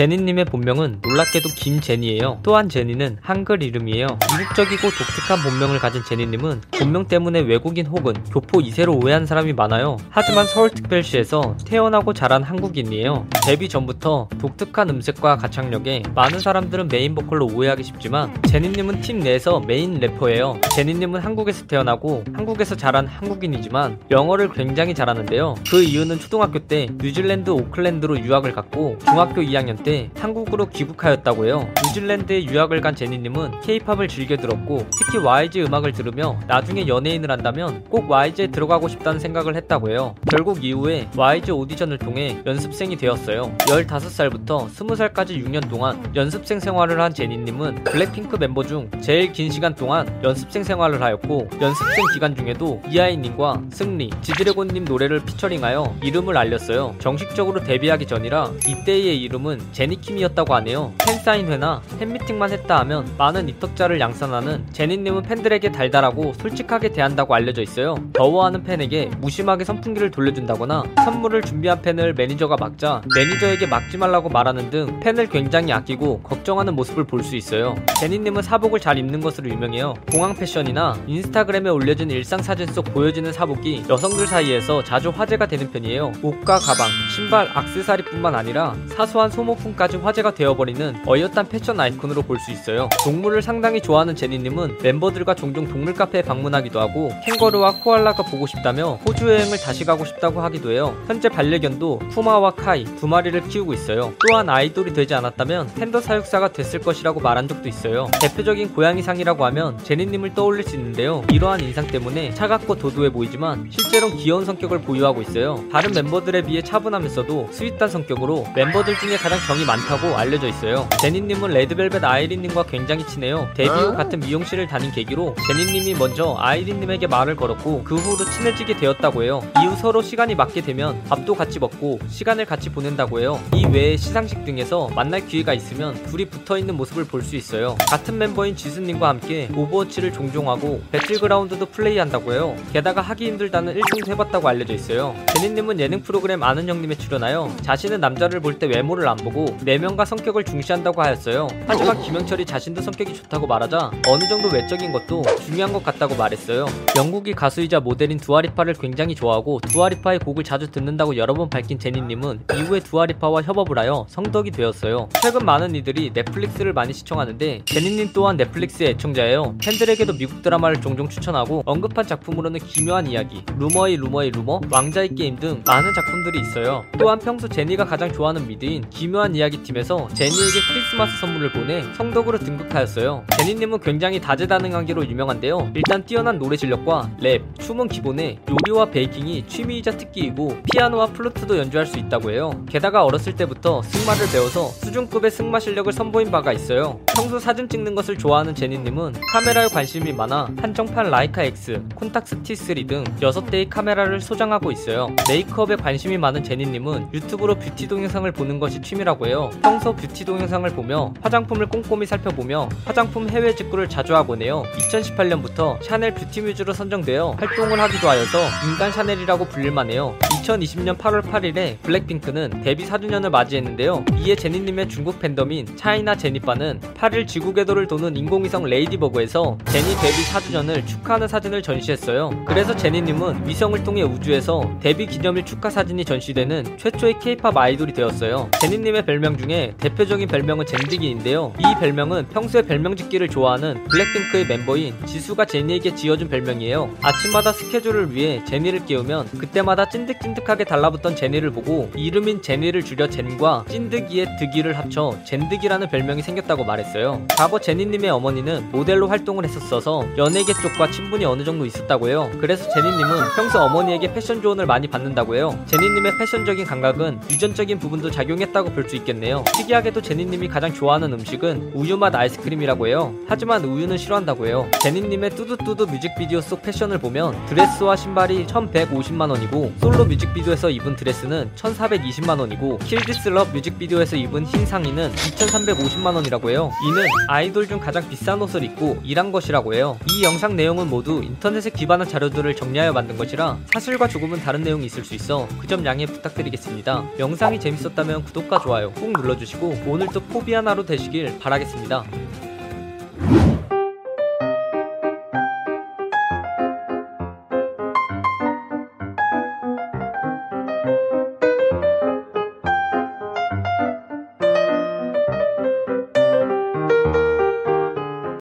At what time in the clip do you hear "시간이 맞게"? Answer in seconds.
130.02-130.60